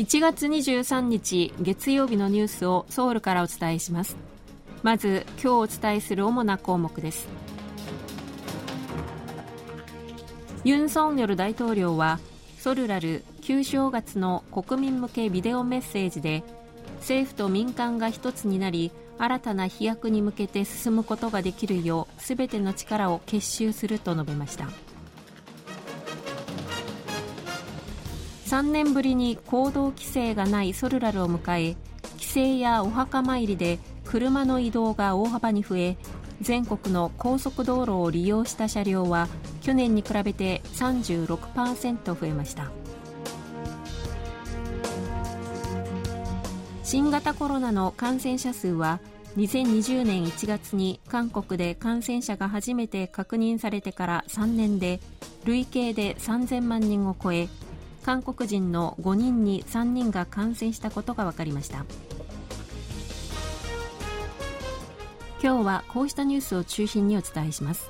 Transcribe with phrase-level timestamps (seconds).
[0.00, 4.16] 1月23日月曜日のニュースをソウルからお伝えします。
[4.82, 7.28] まず今日お伝えする主な項目です。
[10.64, 12.18] ユン・ソンニョル大統領は
[12.56, 16.44] ソルラル旧正月の国民向けビデオメッセージで
[17.00, 24.70] 政府と民間が一つになり新たな飛躍に向けて進むことができるよう全ての力を結集すると述べました。
[28.50, 31.76] 3年ぶりに行動規制がないソルラルを迎え
[32.18, 35.96] 帰省やお墓参りで車の移動が大幅に増え
[36.40, 39.28] 全国の高速道路を利用した車両は
[39.60, 42.72] 去年に比べて36%増えました。
[46.82, 48.98] 新型コロナの感染者数は
[49.36, 54.98] 2020年1月に韓国で感染者が初めて確認されてから3年で
[55.44, 57.46] 累計で3000万人を超え
[58.10, 61.84] 韓国人の5人に3人が感染したことが分かりました。
[65.40, 67.88] 今日はこうしたニュースを中心にお伝えします。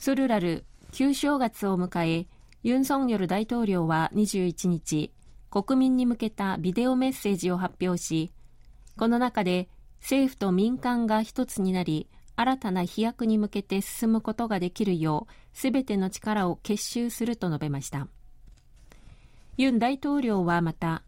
[0.00, 2.28] ソルラル旧正月を迎え
[2.62, 5.12] ユン・ソンニョル大統領は21日
[5.50, 8.32] 国民に向けたビデオメッセージを発表し
[8.96, 9.68] この中で
[10.00, 18.08] 政府と民間が一つになり新たな飛躍に向けて進むことができるようすべての力を結集すると述べました。
[19.56, 21.02] ユン大統領はまた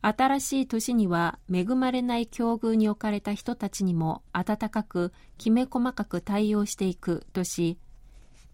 [0.00, 7.78] 新しい年には恵まれない境遇に置かれた人たちにも温かくきめ細かく対応していくとし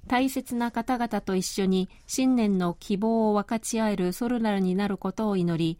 [0.06, 5.78] 大切な方々と一緒に新年の希望を分かち合えるソルナルになることを祈り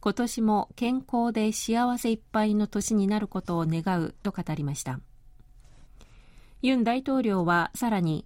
[0.00, 5.00] 今年も健康で幸せいっぱいの年になることを願うと語りました。
[6.64, 8.24] ユン大統領はさらに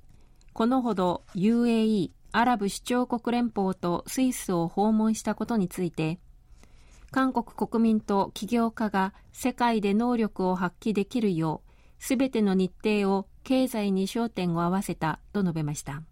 [0.53, 6.21] このほど UAE アラブ首長国連邦とスイスを訪問したことについて
[7.11, 16.05] 韓国国民と起業家が世界で能力を発揮できるようすべての日程を経済に焦点を合わせたと述べました。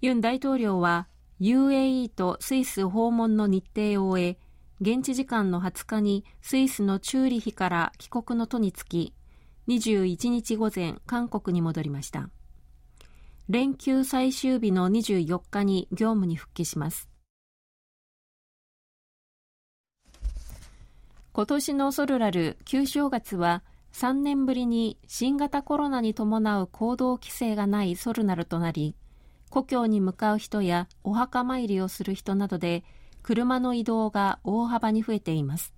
[0.00, 1.08] ユン大統領は
[1.42, 4.38] UAE とスイス訪問の日程を終え
[4.80, 9.12] 現地時間の20日にスイスのチューリヒから帰国の途につき
[9.68, 12.30] 21日午前韓国に戻りました。
[13.48, 17.08] 連休最終日の24日に業務に復帰します。
[21.32, 23.62] 今年のソルラル旧正月は
[23.92, 28.94] 3年ぶりに新型コロナに伴う行動規制がないソルナルとなり
[29.50, 32.84] 故郷に向かう人やお墓参りをする人などで
[33.22, 35.74] 車の移動が大幅に増えています。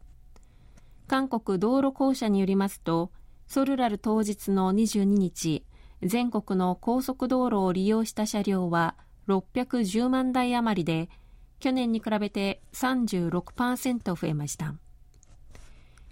[1.07, 3.11] 韓国道路公社によりますと
[3.49, 5.65] ソルラル当日の22日
[6.03, 8.95] 全国の高速道路を利用した車両は
[9.27, 11.09] 610万台余りで
[11.59, 14.75] 去年に比べて36%増えました。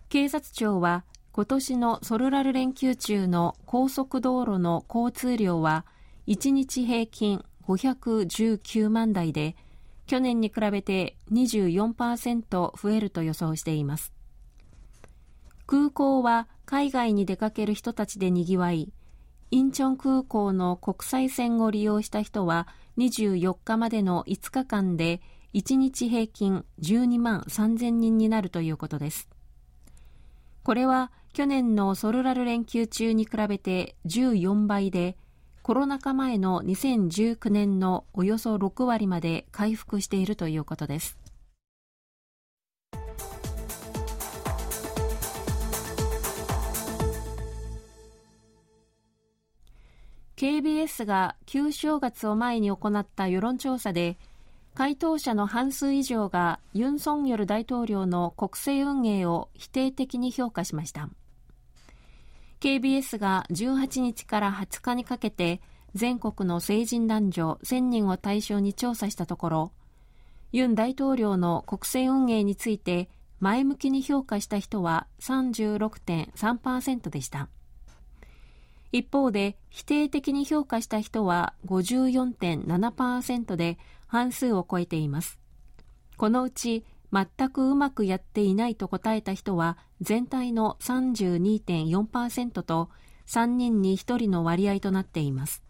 [0.09, 5.85] 警察庁は今年のソルラル連休中の高速道路の交通量は
[6.27, 9.57] 1日平均519万台で
[10.07, 14.16] 去年に比べて24%増えると予想しています。
[15.67, 18.93] 空港は海外に出かける人たちでにぎわい、
[19.51, 22.69] インチョン空港の国際線を利用した人は
[22.99, 25.21] 24日までの5日間で
[25.55, 29.29] 1日平均12万3000人になるということです。
[30.63, 35.17] これは去年のソルラル連休中に比べて14倍で、
[35.63, 41.19] コロナ禍前の2019年のおよそ6割まで回復しているということです。
[50.37, 54.19] KBS が旧正月を前に行った世論調査で
[54.75, 61.09] 回答者の半数以上がユン・ソンニョル大統領の国政運営を否定的に評価しました。
[62.61, 65.63] KBS が18日から20日にかけて
[65.95, 69.73] 全国の成人男女1000人を対象に調査したところ
[70.53, 73.09] ユン大統領の国政運営について
[73.41, 77.49] 前向きに評価した人は36.3%でした。
[78.97, 85.39] 一方で否定的に評価した人は54.7%で半数を超えています。
[86.17, 92.89] このうち全くうまくやっていないと答えた人は全体の32.4%と
[93.27, 95.63] 3人に1人の割合となっています。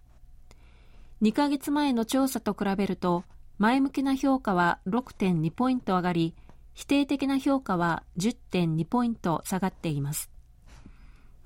[1.23, 3.25] 2ヶ月前の調査と比べると
[3.59, 6.37] 前向きな評価は6.2ポイント上がり
[6.75, 10.31] 否定的な評価は10.2ポイント下がっています。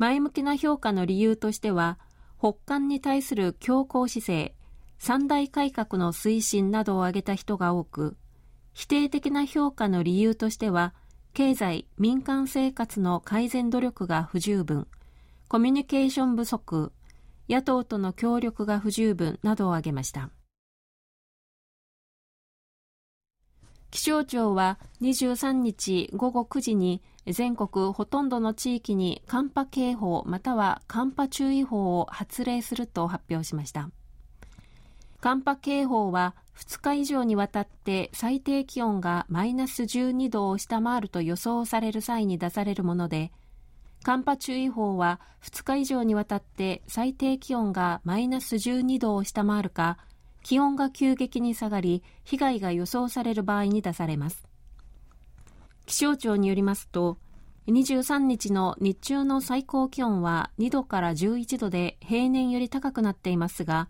[0.01, 1.99] 前向きな評価の理由としては、
[2.39, 4.55] 北韓に対する強硬姿勢、
[4.99, 8.17] 三大改革の推進などを挙げた人が多く、
[8.73, 10.95] 否定的な評価の理由としては、
[11.35, 14.87] 経済・民間生活の改善努力が不十分、
[15.49, 16.93] コミュニケーション不足、
[17.51, 20.31] 野党との協力が不十分などを挙げました。
[23.91, 33.91] 気象庁は23日午後9時に全国ほとんどの地域に寒波警報または寒波注意報を発令すると発表しました。
[35.21, 43.31] 寒波警報は2日以上にわたって最低気温がマイナス12度を下回ると予想される際に出されるもので、
[44.03, 49.99] 寒波注意報は2日以上にわたって最低気温がマイナス12度を下回るか、
[50.43, 54.50] 気温が急激に下がり、被害が予想される場合に出されます。
[55.91, 57.19] 気象庁によりますと、
[57.67, 63.89] 23日の日中の最高気温は2度から11度で平年より高くなっていますが、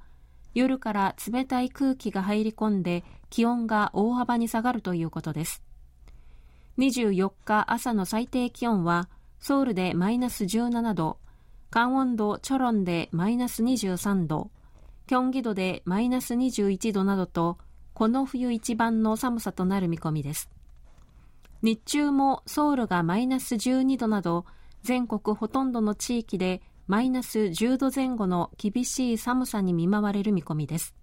[0.55, 5.63] 夜から冷たい空気が入り込んで気温が大幅に下がるということです。
[6.79, 11.19] 24日朝の最低気温はソウルでマイナス17度、
[11.69, 14.51] カンウォンドチョロンでマイナス23度、
[15.07, 17.59] キョンギドでマイナス21度などと、
[17.93, 20.49] この冬一番の寒さとなる見込みです。
[21.63, 24.47] 日中もソウルがマイナス12度など、
[24.83, 30.95] 全国ほとんどの地域でマイナス10度前後の厳しい寒さに見舞われる見込みです。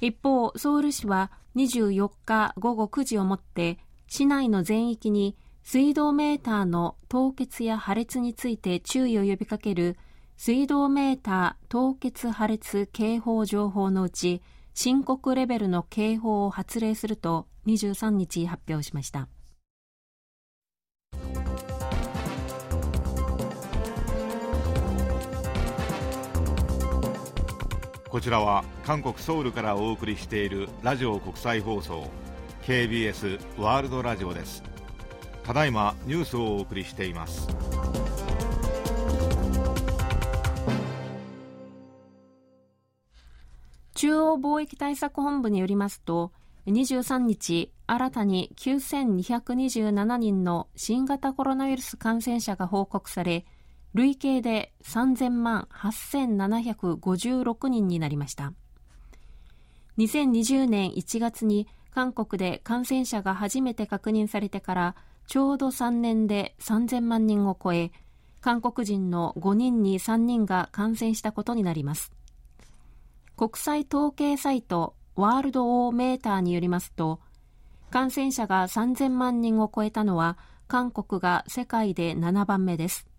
[0.00, 9.98] 一方、ソウル市は24日午後9時をもって市内の全域に水道メーターの凍結や破裂について注意を呼びかける
[10.36, 14.40] 水道メーター凍結破裂警報情報のうち
[14.74, 19.28] 深刻レベルの警報を発令すると23日発表しました。
[28.10, 32.10] こちらは韓国ソウルからお送りしているラジオ国際放送
[32.62, 34.64] KBS ワールドラジオです
[35.44, 37.46] ただいまニュースをお送りしています
[44.00, 46.32] 中央貿易対策本部によりますと
[46.64, 53.44] 23日新たに9227人の新型コロナウイルス感染者が報告され
[53.92, 58.54] 累計で3000万8756人になりました。
[59.98, 67.92] 2020年1月に韓国で感染者が初めて確認されてからちょうど3年で3000万人を超え
[68.40, 72.12] 韓国人の5人に3人が感染したことになります。
[73.40, 77.20] 国際統計サイトワールドオーメーターによりますと
[77.90, 80.36] 感染者が3000万人を超えたのは
[80.68, 83.10] 韓国が世界で7番目です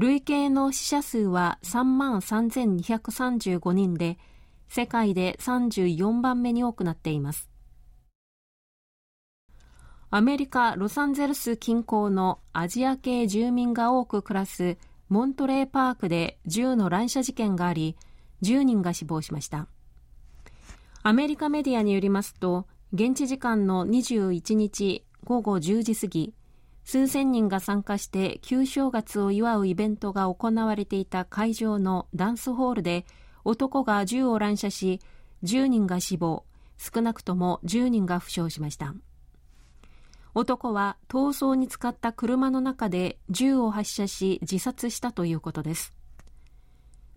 [0.00, 4.18] 累計の死者数は3万3235人で、
[4.66, 7.50] 世界で34番目に多くなっています。
[10.08, 14.78] アメリカ・ロサンゼルス近郊のアジア系住民が多く暮らす
[15.10, 17.94] モントレーパークで銃の乱射事件があり、
[18.42, 19.66] 10人が死亡しました。
[21.02, 26.34] アメリカメディアによりますと、現地時間の21日午後10時過ぎ、
[26.84, 33.04] 数千人が参加して旧正月を祝うイベントが行われていた会場のダンスホールで
[33.44, 35.00] 男が銃を乱射し
[35.44, 36.44] 10人が死亡
[36.78, 38.94] 少なくとも10人が負傷しました
[40.34, 45.94] 男は逃走に使った車の中で銃を発射し自殺したということです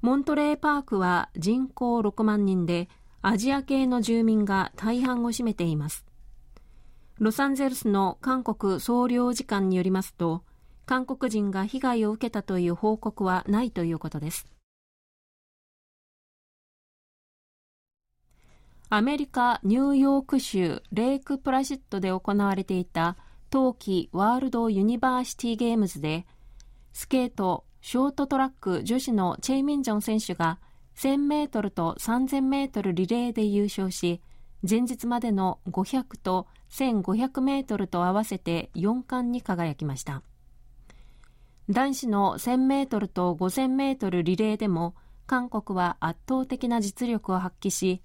[0.03, 2.89] モントレーパークは人口6万人で
[3.23, 6.05] アジア系の住民が大半を占めています
[7.19, 10.43] ロサンゼルスの韓国総領事館によりますと、
[10.85, 14.45] 韓国人が被害を受けたという報告はないということです。
[18.89, 23.15] アメリカ・ニューヨーク州レイクプラシットで行われていた
[23.49, 26.25] 冬季ワールドユニバーシティゲームズで、
[26.91, 30.57] スケート、ショートトラック女子のチェイ・ミンジョン選手が
[30.95, 34.21] 1000メートルと3000メートルリレーで優勝し、
[34.67, 40.23] 前日までの500と1500メートルと合わせて4冠に輝きました。
[41.69, 44.95] 男子の1000メートルと5000メートルリレーでも
[45.27, 48.01] 韓国は圧倒的な実力を発揮し、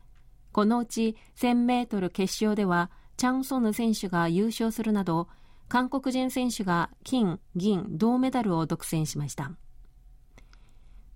[0.50, 5.28] このうち1000メートル決勝ではチャン・ソヌ選手が優勝するなど、
[5.68, 9.52] 韓国人選手が金、銀、銅メダルを独占しました。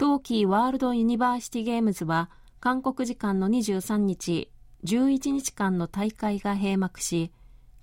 [0.02, 2.28] 冬季ワールドユニバーシティゲームズは
[2.58, 4.50] 韓国時間の23日、
[4.82, 7.30] 11日間の大会が閉幕し、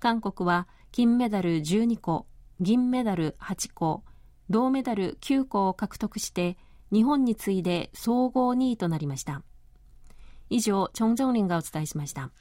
[0.00, 2.26] 韓国は金メダル12個、
[2.60, 4.04] 銀メダル8個、
[4.50, 6.58] 銅メダル9個を獲得して
[6.92, 9.42] 日本に次いで総合2位となりました。
[10.50, 12.32] 以上、チョン・ジョンリンがお伝えしました。